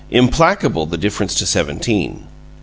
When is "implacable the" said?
0.09-0.97